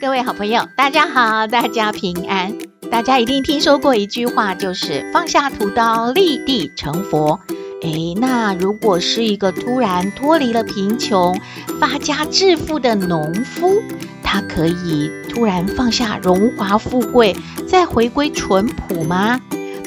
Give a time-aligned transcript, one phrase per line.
[0.00, 2.52] 各位好朋友，大家好，大家平安。
[2.90, 7.38] 大家一定听说过一句话，就是放下屠刀，立地成佛。
[7.82, 11.38] 诶，那如果是一个突然脱离了贫穷、
[11.80, 13.82] 发家致富的农夫，
[14.22, 19.40] 他可以突然放下荣华富贵，再回归淳朴吗？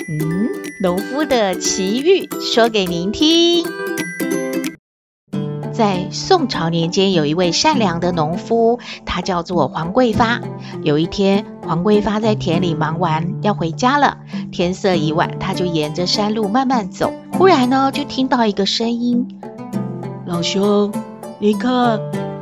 [0.10, 0.50] 嗯，
[0.82, 3.66] 农夫的奇遇说给您听。
[5.78, 10.42] 在宋朝年间，有一位善良的农夫，他叫做黄桂发。
[10.82, 14.18] 有一天，黄桂发在田里忙完要回家了，
[14.52, 17.14] 天色已晚，他就沿着山路慢慢走。
[17.34, 19.28] 忽然呢，就听到一个声音
[20.26, 20.92] ：“老兄，
[21.38, 22.00] 你看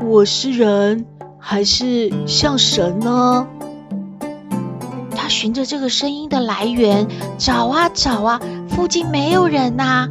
[0.07, 1.05] 我是人
[1.37, 3.45] 还是像神呢？”
[5.13, 7.05] 他循着这个声音的来源
[7.37, 8.39] 找啊找啊，
[8.69, 10.07] 附近没有人呐。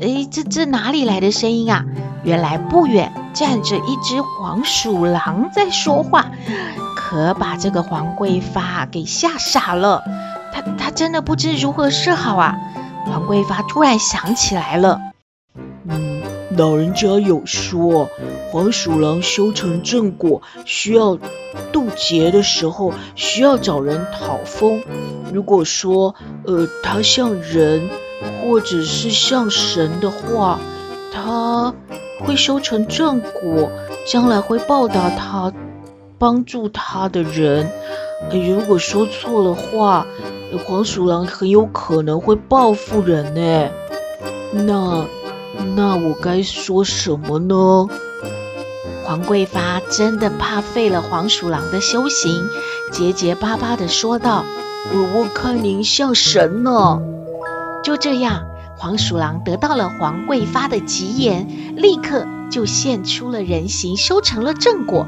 [0.00, 1.84] 诶，这这哪里来的声音啊？
[2.24, 6.30] 原来不远站着一只黄鼠狼在说话，
[6.96, 10.02] 可把这个黄贵发给吓傻了。
[10.52, 12.56] 他他真的不知如何是好啊！
[13.06, 15.00] 黄贵发突然想起来了，
[15.86, 16.22] 嗯，
[16.56, 18.08] 老人家有说，
[18.50, 21.18] 黄鼠狼修成正果，需要
[21.72, 24.82] 渡劫的时候需要找人讨封。
[25.32, 26.14] 如果说，
[26.46, 27.88] 呃，他像人
[28.42, 30.58] 或者是像神的话，
[31.12, 31.74] 他。
[32.22, 33.70] 会修成正果，
[34.06, 35.50] 将来会报答他，
[36.18, 37.66] 帮助他的人。
[38.30, 40.06] 如果说错了话，
[40.66, 43.70] 黄鼠狼很有可能会报复人呢。
[44.52, 45.06] 那
[45.74, 47.86] 那我该说什么呢？
[49.02, 52.50] 黄贵发真的怕废了黄鼠狼的修行，
[52.92, 54.44] 结结巴巴地说道
[54.92, 57.00] ：“我我看您像神呢。”
[57.82, 58.46] 就这样。
[58.76, 65.06] 黄鼠狼得到了黄贵发的吉言，立刻就现出了人形，修成了正果，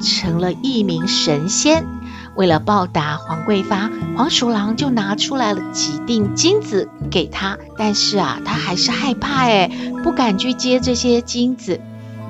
[0.00, 1.84] 成了一名神仙。
[2.34, 7.58] 为了报答黄贵发，黄鼠狼就拿出来了几锭金子给他。
[7.76, 9.70] 但是啊，他还是害怕，哎，
[10.02, 11.78] 不敢去接这些金子。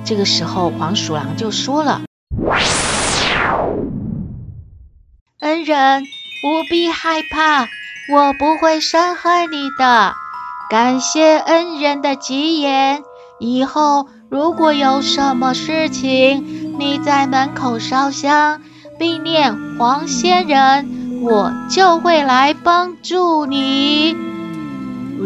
[0.05, 2.03] 这个时候，黄鼠狼就说了
[5.39, 6.03] ：“恩人，
[6.43, 7.69] 不必害怕。”
[8.13, 10.13] 我不会伤害你的，
[10.69, 13.03] 感谢恩人的吉言。
[13.41, 18.61] 以后如果有什么事情，你在门口烧香，
[18.99, 24.15] 并念黄仙人，我就会来帮助你。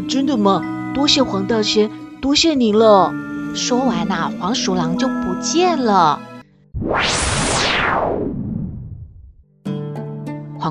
[0.08, 0.62] 真的吗？
[0.94, 1.90] 多谢黄大仙，
[2.20, 3.12] 多谢您了。
[3.54, 6.20] 说完呐、黄鼠狼就不见了。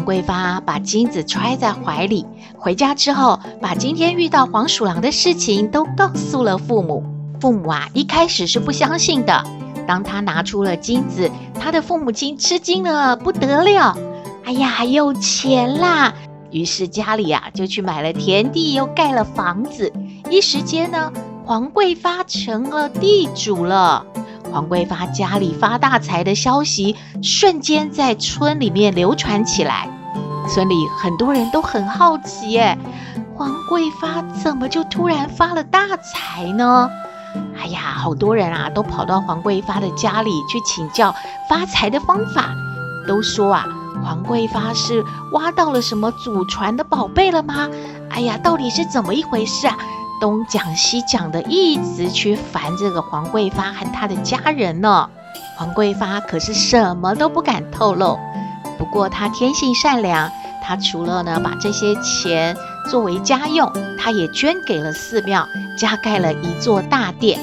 [0.07, 2.25] 桂发把金子揣在怀里，
[2.57, 7.03] 回家之后，把今天遇到黄鼠狼的事情都告诉了父母。
[7.41, 9.43] 父母啊，一开始是不相信的。
[9.85, 11.29] 当他拿出了金子，
[11.59, 13.97] 他的父母亲吃惊了不得了。
[14.45, 16.13] 哎呀，有钱啦！
[16.51, 19.91] 于是家里啊，就去买了田地，又盖了房子。
[20.29, 21.11] 一时间呢，
[21.43, 24.05] 黄贵发成了地主了。
[24.53, 29.89] 黄贵发家里发大财的消息瞬间在村里面流传起来，
[30.47, 32.77] 村里很多人都很好奇，哎，
[33.35, 36.89] 黄贵发怎么就突然发了大财呢？
[37.59, 41.13] 哎呀，好多人啊都跑到黄贵发的家里去请教
[41.49, 42.49] 发财的方法，
[43.07, 43.65] 都说啊，
[44.03, 45.03] 黄贵发是
[45.33, 47.69] 挖到了什么祖传的宝贝了吗？
[48.09, 49.75] 哎呀，到底是怎么一回事啊？
[50.19, 55.07] 东讲西讲的，一直去烦这个黄贵发和他的家人呢。
[55.57, 58.17] 黄贵发可是什么都不敢透露。
[58.79, 60.31] 不过他天性善良，
[60.67, 62.57] 他除了呢把这些钱
[62.91, 65.47] 作为家用，他也捐给了寺庙，
[65.79, 67.39] 加盖了一座大殿。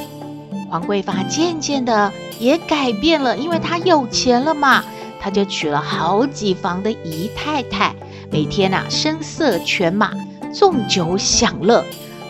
[0.69, 4.85] 黄贵发渐渐的也改变了，因为他有钱了嘛，
[5.19, 7.95] 他就娶了好几房的姨太太，
[8.31, 10.11] 每天呐、声色犬马，
[10.53, 11.83] 纵酒享乐。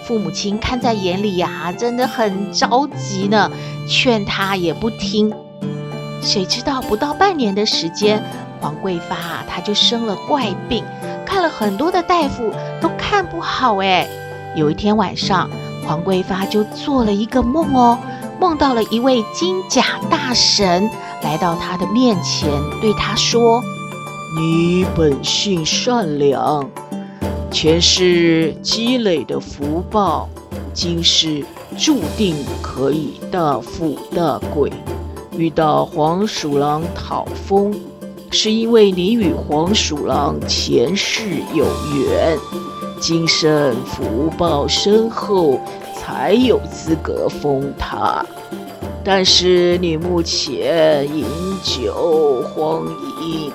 [0.06, 3.50] 父母亲看在眼里呀、啊，真的很着急呢，
[3.88, 5.32] 劝他也不听。
[6.22, 8.22] 谁知道不到半年的时间，
[8.64, 10.82] 黄贵发啊，他就生了怪病，
[11.26, 12.50] 看了很多的大夫
[12.80, 13.76] 都看不好。
[13.82, 14.08] 哎，
[14.56, 15.50] 有一天晚上，
[15.86, 17.98] 黄桂发就做了一个梦哦，
[18.40, 20.88] 梦到了一位金甲大神
[21.20, 22.48] 来到他的面前，
[22.80, 23.62] 对他说
[24.34, 26.66] ：“你本性善良，
[27.50, 30.26] 前世积累的福报，
[30.72, 31.44] 今世
[31.76, 34.72] 注定可以大富大贵。
[35.36, 37.74] 遇到黄鼠狼讨封，
[38.34, 41.22] 是因为你与黄鼠狼前世
[41.54, 41.64] 有
[41.94, 42.36] 缘。”
[43.00, 45.60] 今生福报深厚，
[45.94, 48.24] 才有资格封他。
[49.04, 51.26] 但是你目前饮
[51.62, 52.86] 酒荒
[53.20, 53.52] 淫，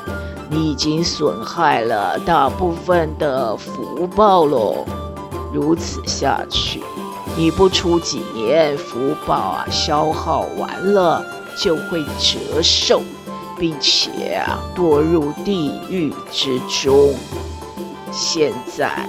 [0.51, 4.85] 你已经损害了大部分的福报喽。
[5.51, 6.79] 如此下去，
[7.35, 11.25] 你不出几年，福报啊消耗完了，
[11.57, 13.01] 就会折寿，
[13.59, 17.13] 并且啊堕入地狱之中。
[18.11, 19.07] 现在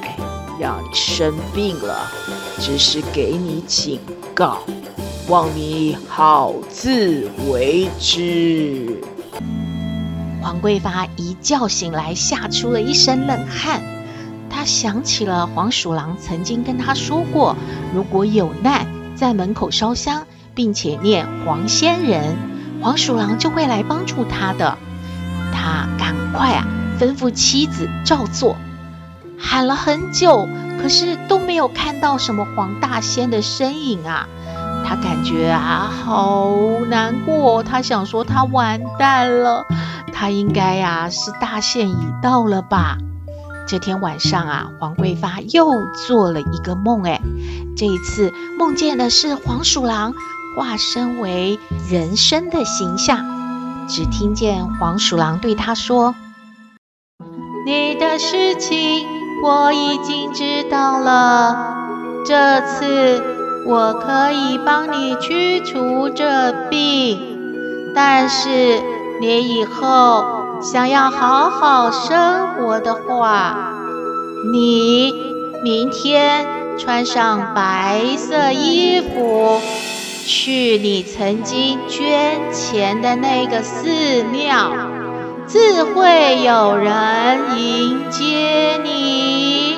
[0.58, 2.10] 让你生病了，
[2.58, 3.98] 只是给你警
[4.34, 4.58] 告，
[5.28, 9.00] 望你好自为之。
[10.42, 13.80] 黄桂发一觉醒来，吓出了一身冷汗。
[14.50, 17.56] 他想起了黄鼠狼曾经跟他说过，
[17.94, 22.36] 如果有难，在门口烧香，并且念黄仙人，
[22.82, 24.76] 黄鼠狼就会来帮助他的。
[25.52, 26.66] 他赶快啊，
[26.98, 28.56] 吩咐妻子照做。
[29.38, 30.48] 喊了很久，
[30.80, 34.28] 可是都没有看到什么黄大仙的身影啊！
[34.84, 36.50] 他感觉啊，好
[36.88, 37.62] 难过。
[37.62, 39.64] 他想说，他完蛋了，
[40.12, 42.98] 他应该呀、是大限已到了吧？
[43.66, 45.70] 这天晚上啊，黄桂发又
[46.06, 47.20] 做了一个梦，哎，
[47.76, 50.12] 这一次梦见的是黄鼠狼
[50.56, 51.58] 化身为
[51.90, 53.24] 人生的形象，
[53.88, 56.14] 只听见黄鼠狼对他说
[57.66, 59.06] ：“你的事情。”
[59.42, 61.74] 我已经知道了，
[62.26, 63.22] 这次
[63.66, 67.18] 我可以帮你驱除这病，
[67.94, 68.82] 但是
[69.18, 73.72] 你以后想要好好生活的话，
[74.52, 75.10] 你
[75.62, 76.46] 明天
[76.78, 79.58] 穿上白色衣服，
[80.26, 84.72] 去你曾经捐钱的那个寺庙。
[85.46, 89.74] 自会有人迎接你。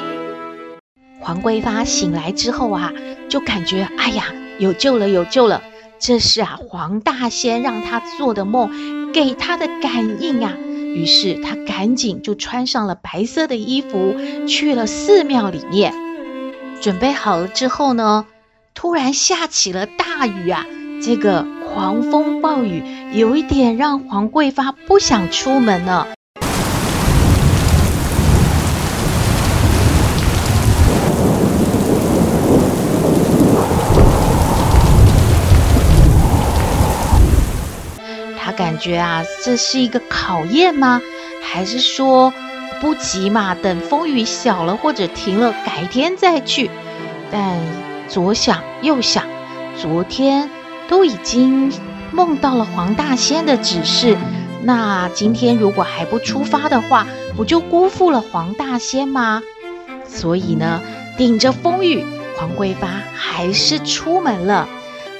[1.20, 2.92] 黄桂发醒来之后啊，
[3.28, 4.24] 就感觉哎呀，
[4.58, 5.62] 有救了，有救了！
[5.98, 10.52] 这是啊，黄大仙让他做的梦，给他的感应啊。
[10.94, 14.14] 于是他赶紧就穿上了白色的衣服，
[14.46, 15.94] 去了寺庙里面。
[16.82, 18.26] 准备好了之后呢，
[18.74, 20.64] 突然下起了大雨啊，
[21.02, 21.46] 这个。
[21.74, 26.08] 狂风暴雨有一点让黄桂发不想出门了。
[38.38, 41.00] 他感觉啊，这是一个考验吗？
[41.42, 42.34] 还是说
[42.82, 43.54] 不急嘛？
[43.54, 46.70] 等风雨小了或者停了，改天再去。
[47.30, 47.58] 但
[48.12, 49.24] 左想右想，
[49.76, 50.48] 昨天。
[50.88, 51.72] 都已经
[52.10, 54.18] 梦到了黄大仙的指示，
[54.62, 59.40] 那今天如果还不出发的话，不就辜负了黄大仙吗？
[60.06, 60.82] 所以呢，
[61.16, 62.04] 顶着风雨，
[62.36, 64.68] 黄桂发还是出门了。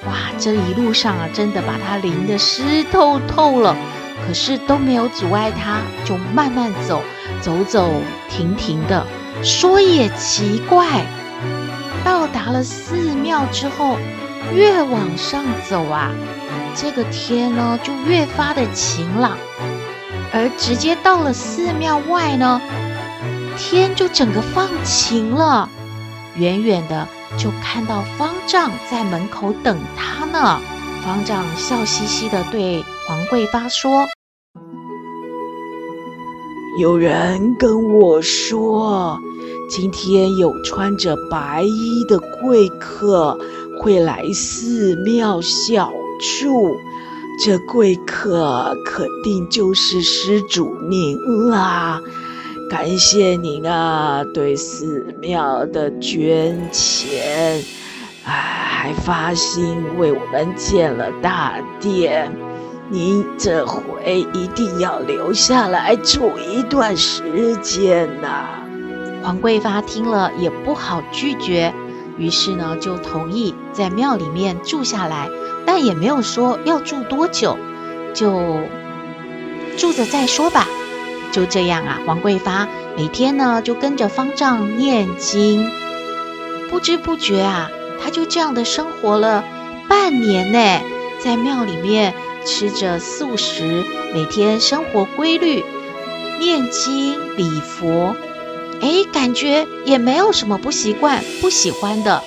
[0.05, 3.75] 哇，这一路上啊，真的把他淋得湿透透了，
[4.27, 7.01] 可是都没有阻碍他，就慢慢走，
[7.41, 7.89] 走走
[8.29, 9.06] 停停的。
[9.43, 11.06] 说也奇怪，
[12.05, 13.97] 到达了寺庙之后。
[14.53, 16.11] 越往上走啊，
[16.75, 19.39] 这个天呢就越发的晴朗，
[20.32, 22.61] 而直接到了寺庙外呢，
[23.56, 25.71] 天就整个放晴了。
[26.37, 27.06] 远远的
[27.39, 30.61] 就看到方丈在门口等他呢。
[31.03, 34.06] 方丈笑嘻嘻的对黄桂发说
[36.79, 39.19] ：“有人跟我说，
[39.74, 43.38] 今天有穿着白衣的贵客。”
[43.81, 46.76] 会来寺庙小住，
[47.44, 52.00] 这贵客肯定就是施主您啦！
[52.70, 57.60] 感谢您啊，对寺庙的捐钱，
[58.24, 62.31] 哎，还发心为我们建了大殿。
[62.88, 68.62] 您这回一定要留下来住一段时间呐！
[69.22, 71.72] 黄桂发听了也不好拒绝。
[72.19, 75.31] 于是呢，就同意在庙里面住下来，
[75.64, 77.56] 但也没有说要住多久，
[78.14, 78.60] 就
[79.79, 80.69] 住着再说吧。
[81.32, 85.70] 就这样啊，黄桂发每天呢就跟着方丈念经，
[86.70, 87.70] 不知不觉啊，
[88.02, 89.43] 他就这样的生活了
[89.88, 90.84] 半年呢，
[91.20, 92.12] 在庙里面
[92.44, 95.64] 吃着素食，每天生活规律，
[96.38, 98.14] 念经礼佛，
[98.82, 102.22] 哎，感觉也没有什么不习惯、不喜欢的。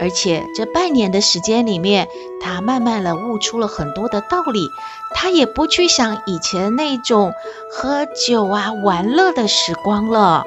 [0.00, 2.08] 而且这半年的时间里面，
[2.40, 4.70] 他慢慢的悟出了很多的道理。
[5.14, 7.34] 他也不去想以前那种
[7.70, 10.44] 喝酒啊、玩乐的时光了。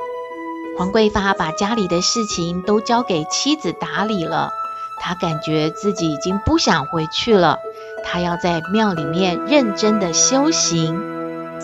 [0.77, 4.51] 黄桂发把家里的事情都交给妻子打理了。
[4.99, 7.59] 他感觉自己已经不想回去了。
[8.03, 11.01] 他要在庙里面认真的修行。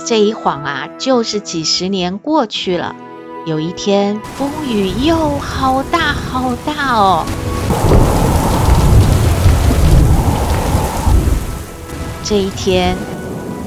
[0.05, 2.95] 这一晃啊，就是几十年过去了。
[3.43, 7.25] 有一天，风雨又好大好大哦。
[12.23, 12.95] 这一天，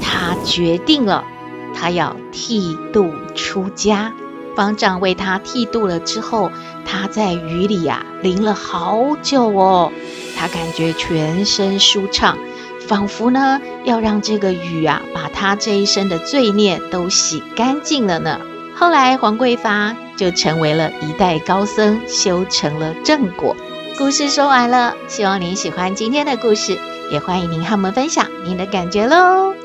[0.01, 1.25] 他决定了，
[1.73, 4.13] 他要剃度出家。
[4.55, 6.49] 方丈为他剃度了之后，
[6.85, 9.91] 他在雨里啊淋了好久哦，
[10.37, 12.37] 他感觉全身舒畅，
[12.87, 18.39] 仿佛呢要让这个雨啊把他这一生的罪孽都洗干净了呢。
[18.77, 23.55] 后来黄桂发就成为了一代高僧，修成了正果。
[23.97, 26.77] 故事说完了，希望您喜欢今天的故事，
[27.09, 29.64] 也欢迎您和我们分享您的感觉喽。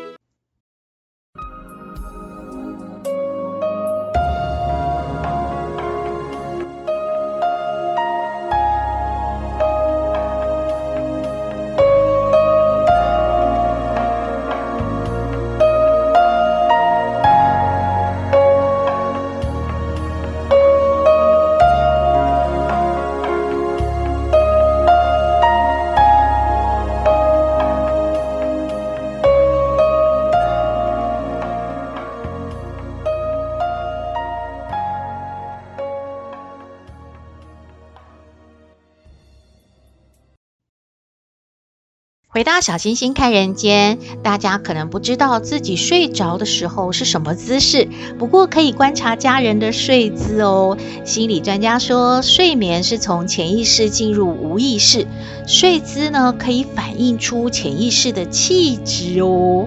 [42.40, 47.87] 回到小星星看人间，大家可能不知道自己睡着的时候是什么姿势，
[48.18, 50.78] 不过可以观察家人的睡姿哦。
[51.04, 55.06] 心理专家说，睡眠是从潜意识进入无意识，
[55.47, 59.66] 睡姿呢可以反映出潜意识的气质哦。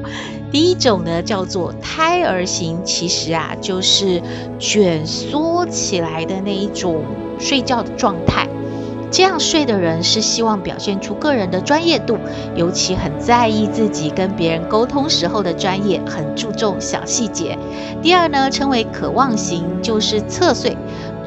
[0.51, 4.19] 第一种呢叫做胎儿型，其实啊就是
[4.57, 7.05] 卷缩起来的那一种
[7.39, 8.49] 睡觉的状态。
[9.13, 12.17] 这样睡的人是希望表现出个人的专业度，
[12.55, 17.55] 尤其很在意自己跟别人沟通时候的专业，很注重小细节。
[18.01, 20.75] 第二呢，称为渴望型，就是侧睡，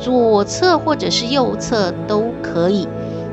[0.01, 2.89] 左侧或者是右侧都可以。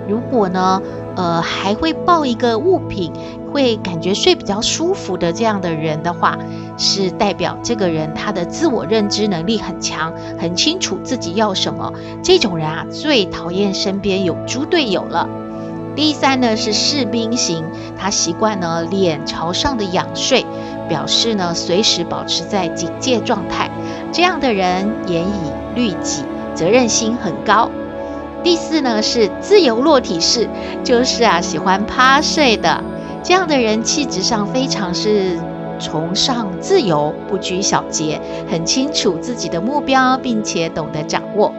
[0.07, 0.79] 如果呢，
[1.15, 3.11] 呃，还会抱一个物品，
[3.51, 6.37] 会感觉睡比较舒服的这样的人的话，
[6.77, 11.93] 是代表这个人他的自我认知能力很强，很清楚自己要什么。
[12.23, 15.29] 这种人啊，最讨厌身边有猪队友了。
[15.95, 17.63] 第三呢是士兵型，
[17.95, 20.43] 他习惯呢脸朝上的仰睡，
[20.89, 23.69] 表示呢随时保持在警戒状态。
[24.11, 26.23] 这样的人严以律己，
[26.55, 27.69] 责任心很高。
[28.43, 30.49] 第四呢是自由落体式，
[30.83, 32.83] 就是啊喜欢趴睡的。
[33.23, 35.39] 这样的人气质上非常是
[35.83, 41.51] 崇尚自由，不拘小节，很清楚自己的目标，并且懂得掌握。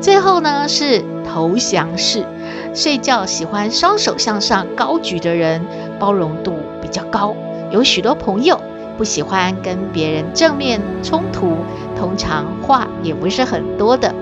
[0.00, 2.24] 最后呢是投降式，
[2.72, 5.60] 睡觉喜欢双手向上高举的人，
[5.98, 7.34] 包容度比较高，
[7.72, 8.60] 有许多朋友，
[8.96, 11.56] 不喜欢跟别人正面冲突，
[11.98, 14.14] 通常话也不是很多的。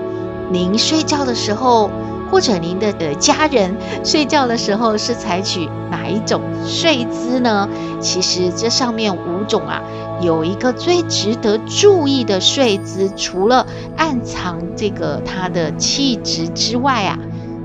[0.49, 1.91] 您睡觉的时候，
[2.29, 7.67] 或者您的呃家人睡觉的时候是采取哪一种睡姿呢？
[7.99, 9.81] 其实这上面五种啊，
[10.21, 13.65] 有一个最值得注意的睡姿，除了
[13.95, 17.17] 暗藏这个他的气质之外啊，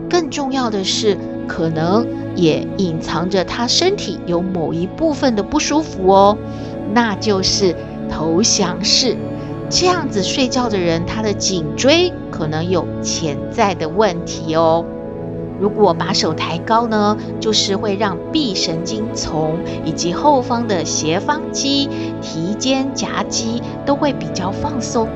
[0.09, 6.39] 更重要的是，可能也隐藏着他身体有某一部分的不舒服哦，
[6.95, 7.75] 那就是
[8.09, 9.17] 投降式。
[9.75, 14.85] 这样子睡觉的人，他的颈椎可能有潜在的问题哦。
[15.59, 21.89] 如果把手抬高呢，就是会让臂神经丛以及后方的斜方肌、
[22.21, 25.09] 提肩夹肌都会比较放松。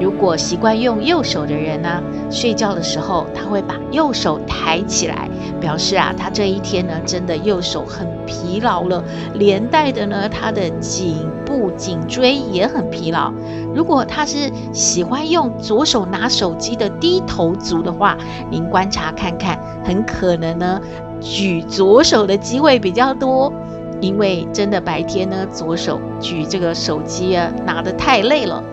[0.00, 5.28] 如果习惯用右手的人呢，睡觉的时候他会把右手抬起来，
[5.60, 9.04] 表示啊，他这一天呢真的右手很疲劳了，
[9.34, 13.30] 连带的呢他的颈部颈椎也很疲劳。
[13.74, 18.16] 如果他是喜欢用左手拿手机的低头族的话，
[18.50, 20.80] 您观察看看，很可能呢
[21.20, 23.52] 举左手的机会比较多，
[24.00, 28.64] 因为真的白天呢左手举这个手机啊拿得太累了。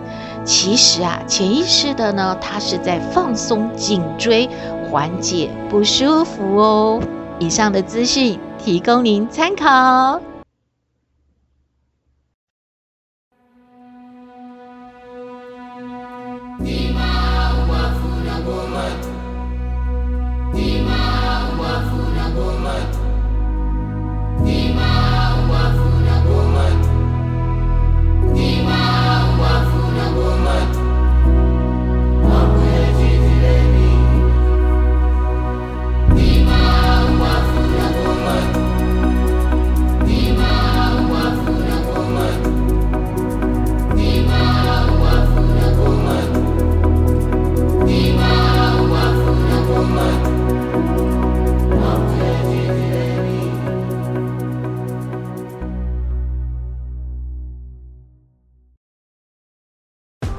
[0.44, 4.48] 其实啊，潜意识的呢，它是在放松颈椎，
[4.90, 7.00] 缓解不舒服哦。
[7.38, 10.20] 以上的资讯提供您参考。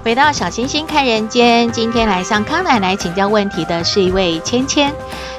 [0.09, 4.91] 回到小星星看人间，今天来向康奶奶请教问题的是一位芊芊。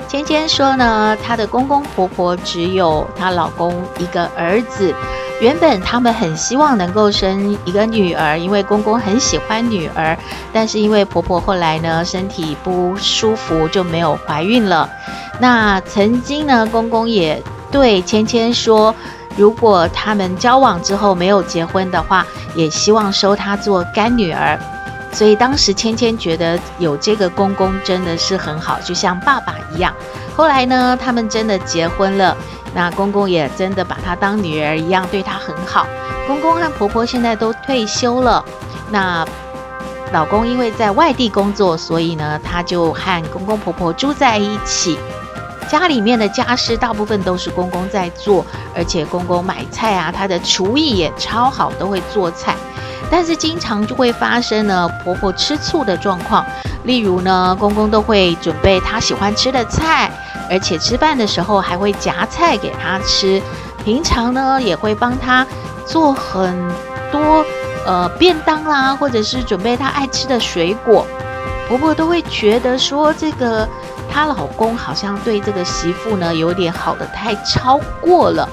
[0.07, 4.95] 芊芊说呢，她的公公婆婆只有她老公一个儿子，
[5.41, 10.17] 原本他们很希望能够生一个女儿，因为公公很喜欢女儿，
[10.53, 14.89] 但是因为婆婆后来呢身体不舒服，就没有怀孕了。
[15.41, 18.95] 那曾经呢，公公也对芊芊说。
[19.37, 24.59] 如果他们交往之后没有结婚的话，也希望收她做干女儿。
[25.13, 29.93] 所以当时芊芊觉得有这个公公真的是很好，就像爸爸一样。
[30.37, 32.37] 后来呢，他们真的结婚了，
[32.75, 35.87] 那公公也真的把她当女儿一样对她很好。
[36.27, 38.45] 公公和婆婆现在都退休了，
[38.91, 39.27] 那
[40.13, 44.99] 老公因为在外地工作，所以呢，他就和公公婆婆住在一起。
[45.71, 52.57] 家里面的家事大部分都是公公在做，而且公公买菜啊，他的厨艺也超好，都会做菜。
[53.09, 56.45] 但是经常就会发生呢，婆婆吃醋的状况。
[56.83, 60.11] 例如呢，公公都会准备他喜欢吃的菜，
[60.51, 63.41] 而且吃饭的时候还会夹菜给他吃。
[63.85, 65.47] 平常呢，也会帮他
[65.87, 66.53] 做很
[67.13, 67.45] 多
[67.87, 71.07] 呃便当啦，或者是准备他爱吃的水果。
[71.69, 73.69] 婆婆都会觉得说这个。
[74.13, 78.49] 她老公好像对这个媳妇呢有点好的太超过了，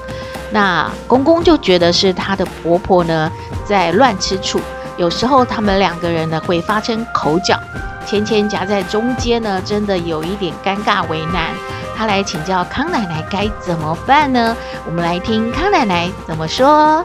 [0.50, 3.30] 那公公就觉得是她的婆婆呢
[3.64, 4.60] 在乱吃醋，
[4.96, 7.58] 有时候他们两个人呢会发生口角，
[8.06, 11.50] 芊芊夹在中间呢，真的有一点尴尬为难。
[11.96, 14.56] 她来请教康奶奶该怎么办呢？
[14.86, 17.04] 我们来听康奶奶怎么说。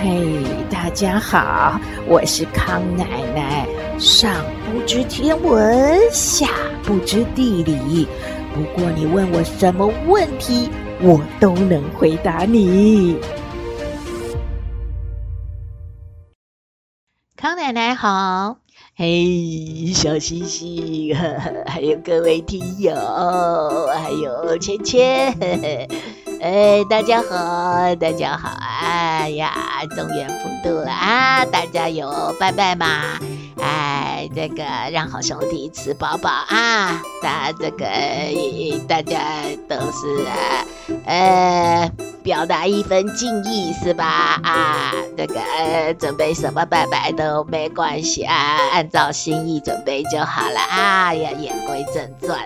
[0.00, 3.04] 嘿，大家好，我是康奶
[3.34, 3.66] 奶。
[3.98, 4.30] 上
[4.70, 6.46] 不知天文，下
[6.82, 8.06] 不知地理。
[8.54, 10.68] 不过你问我什么问题，
[11.00, 13.16] 我都能回答你。
[17.34, 18.58] 康奶奶好，
[18.94, 21.16] 嘿，小星星，
[21.66, 22.94] 还有各位听友，
[23.86, 25.00] 还有芊芊，
[26.42, 29.50] 哎，大家好，大家好，哎呀，
[29.96, 33.18] 中元普渡了啊，大家有拜拜吗？
[33.60, 37.02] 哎，这个让好兄弟吃饱饱啊！
[37.22, 37.86] 那这个
[38.86, 39.18] 大家
[39.68, 40.64] 都是啊，
[41.04, 41.92] 呃，
[42.22, 44.40] 表达一份敬意是吧？
[44.42, 48.34] 啊，这个准备什么拜拜都没关系啊，
[48.72, 51.14] 按照心意准备就好了啊。
[51.14, 52.38] 呀，言归正传，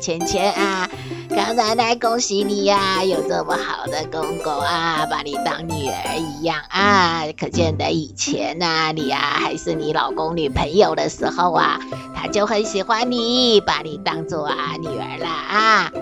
[0.00, 0.88] 钱钱啊。
[1.36, 7.24] 康奶奶，恭喜你呀，有这么好的公公啊，把你当女儿一样啊！
[7.38, 11.78] 可见得以前呐，你呀还是你老公女朋友的时候啊，
[12.16, 15.92] 他就很喜欢你，把你当做啊女儿了啊。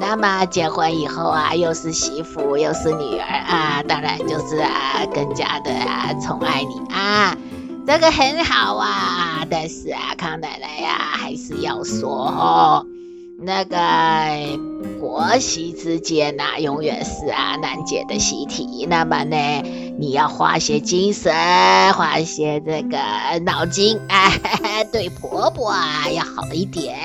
[0.00, 7.36] 那么结婚以后啊，又是媳妇又是女儿啊，当然就是啊更加的啊宠爱你啊，
[7.86, 9.44] 这个很好啊。
[9.50, 12.86] 但是啊，康奶奶呀还是要说哦。
[13.38, 13.76] 那个
[14.98, 18.86] 婆媳之间呐、啊，永远是啊难解的习题。
[18.88, 19.36] 那么呢，
[19.98, 21.32] 你要花些精神，
[21.92, 22.98] 花些这个
[23.44, 26.96] 脑筋，哎，对婆婆啊要好一点。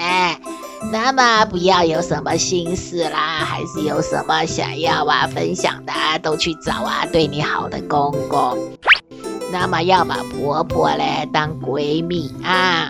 [0.92, 8.58] 那么不要有什么心事啦，还是有什么想要啊分享的，都去找啊对你好的公公。
[9.52, 12.90] 那么要把婆婆嘞当闺蜜啊。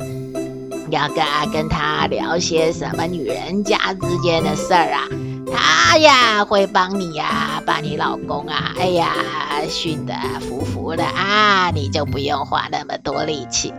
[0.92, 5.08] 要跟啊跟他聊些什么女人家之间的事儿啊，
[5.54, 9.14] 他呀会帮你呀，把你老公啊，哎呀
[9.70, 13.74] 训得服服的啊，你就不用花那么多力气。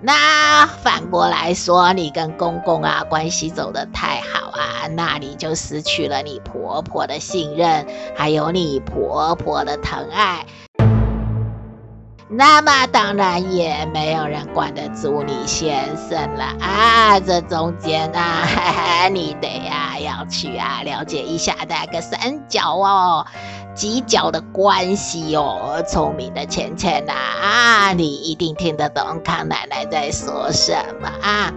[0.00, 10.46] 那反过来说，你跟公公啊关系走得太好啊，那你就失去了你婆婆的信任，还有你婆婆的疼爱。
[12.30, 17.18] 那么当然也没有人管得住你先生了啊！
[17.20, 23.26] 这中间啊， 你得呀、啊、要去啊了解一下那个三角哦、
[23.74, 25.82] 几角的关系哦。
[25.88, 31.50] 聪明的芊芊呐啊，你一定听得懂康奶奶在说什么啊？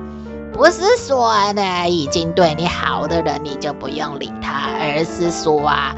[0.53, 5.93] 不是说呢，已经对你好的人你就不用理他，而是说啊。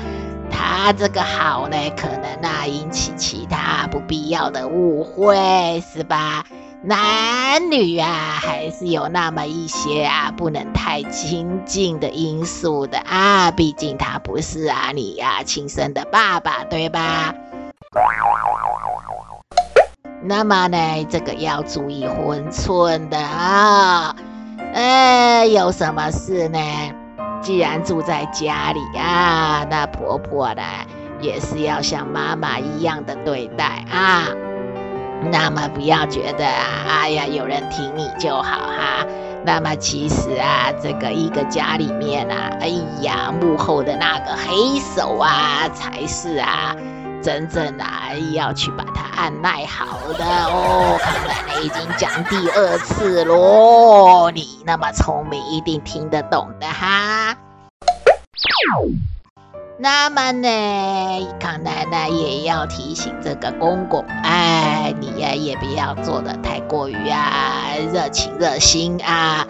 [0.54, 6.46] 他这个好呢，可能啊引起其他不必要的误会，是吧？
[6.84, 13.52] 男女啊，还是有那么一些啊不能太亲近的因素的啊。
[13.52, 17.34] 毕竟他不是啊你呀、啊、亲生的爸爸，对吧？
[20.22, 24.16] 那么呢，这个要注意分寸的啊。
[24.74, 26.60] 呃，有什么事呢？
[27.42, 30.62] 既然住在家里啊，那婆婆呢
[31.20, 34.28] 也是要像妈妈一样的对待啊。
[35.32, 39.06] 那么不要觉得啊，哎呀，有人挺你就好哈。
[39.46, 42.68] 那么其实啊，这个一个家里面啊，哎
[43.02, 46.76] 呀，幕后的那个黑手啊，才是啊，
[47.24, 50.98] 真正的啊要去把它按捺好的哦。
[51.00, 57.38] 康奶奶已经讲第二次喽，你那么聪明，一定听得懂的哈。
[59.80, 69.48] 那么呢，康奶奶也要提醒这个公公，哎，你呀也不要做得太过于啊热情热心啊，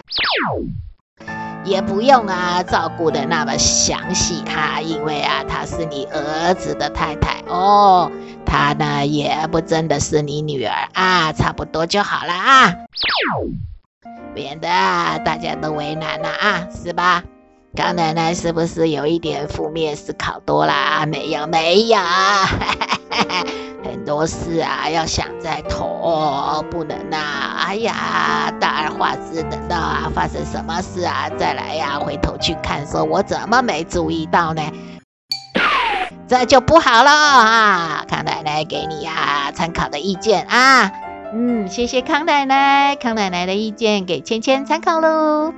[1.64, 8.10] 也不用啊照顾的那么详细哈，因为啊她是你儿子的太太哦，
[8.44, 12.74] 她呢也不真的是你女儿啊，差不多就好了啊，
[14.34, 14.68] 免得
[15.24, 17.24] 大家都为难了啊，是吧？
[17.76, 21.04] 康奶奶是不是有一点负面思考多啦？
[21.06, 21.98] 没有，没有，
[23.84, 27.66] 很多事啊要想在头，不能啊！
[27.66, 34.62] 哎呀，大而化之，等到啊发生什么事啊再来呀，回头去看，说我怎么没注意到呢？
[36.28, 38.04] 这就不好了啊！
[38.08, 40.92] 康奶奶给你呀参考的意见啊，
[41.34, 45.52] 嗯，谢谢康奶奶，康奶奶的意见给芊芊参考喽。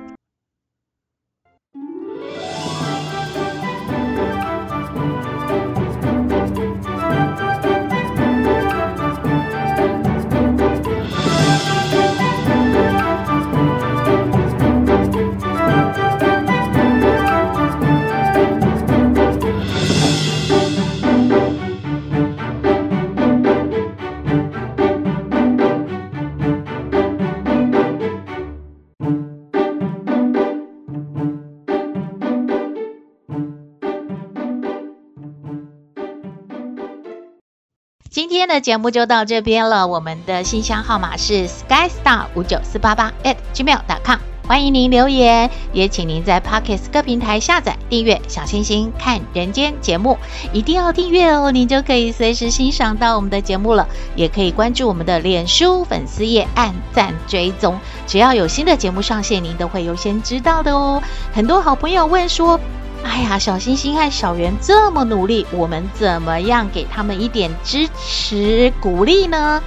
[38.17, 50.17] 今天的节目就到这边了，我们的信箱号码是 skystar 五九四八八 at gmail.com，欢迎您留言，也请您在 Podcast 各平台下载订阅小星星看人间节目，
[50.51, 61.03] 一定要订阅哦，您就可以随时欣赏到我们的节目了，也可以关注我们的脸书粉丝页，按赞追踪，只要有新的节目上线，您都会优先知道的哦。
[61.31, 62.59] 很多好朋友问说。
[63.07, 69.63] 哎呀，小星星和小圆这么努力，我们怎么样给他们一点支持鼓励呢？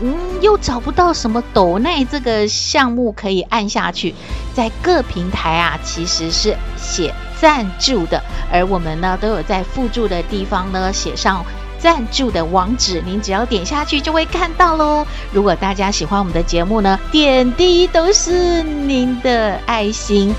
[0.00, 4.14] 嗯，又找不到什么抖内这个项目可以按下去，
[4.54, 11.44] 在各平台啊，其实是写赞助的，而我们呢都有在附注的地方呢写上
[11.78, 15.04] 赞助的网址，您只要点下去就会看到喽。
[15.32, 20.32] 如果大家喜欢我们的节目呢，点滴都是您的爱心。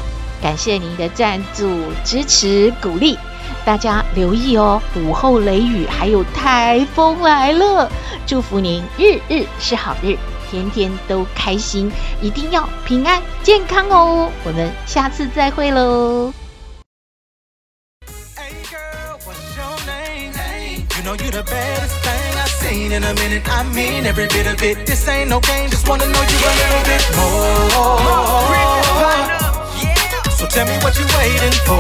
[0.43, 3.17] 感谢您的赞助、支持、鼓励，
[3.63, 4.81] 大家留意哦！
[4.93, 7.89] 午后雷雨还有台风来了，
[8.27, 10.17] 祝福您日日是好日，
[10.51, 11.89] 天天都开心，
[12.21, 14.29] 一定要平安健康哦！
[14.43, 16.33] 我们下次再会喽。
[30.43, 31.79] So tell me what you waiting for.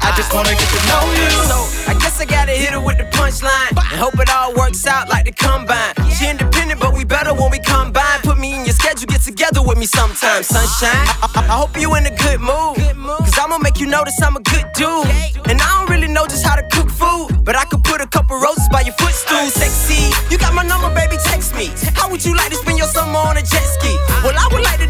[0.00, 1.28] I just wanna get to know you.
[1.44, 4.86] So I guess I gotta hit her with the punchline and hope it all works
[4.86, 5.92] out like the combine.
[6.16, 8.20] She independent, but we better when we combine.
[8.22, 10.88] Put me in your schedule, get together with me sometime, sunshine.
[11.20, 14.36] I, I, I hope you in a good mood, cause I'ma make you notice I'm
[14.36, 15.04] a good dude.
[15.52, 18.06] And I don't really know just how to cook food, but I could put a
[18.06, 19.50] couple roses by your footstool.
[19.52, 21.68] Sexy, you got my number, baby, text me.
[21.92, 23.92] How would you like to spend your summer on a jet ski?
[24.24, 24.87] Well, I would like to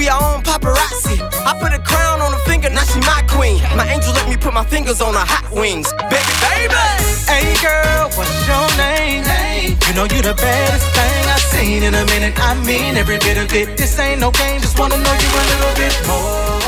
[0.00, 1.20] We taking selfies, we our own paparazzi.
[1.44, 3.60] I put a crown on her finger, now she my queen.
[3.76, 5.92] My angel let me put my fingers on the hot wings.
[6.08, 6.74] Baby, baby.
[7.28, 9.24] Hey girl, what's your name?
[9.24, 9.76] Hey.
[9.86, 12.34] You know you the baddest thing I've seen in a minute.
[12.38, 13.76] I mean every bit of it.
[13.76, 16.59] This ain't no game, just wanna know you a little bit more.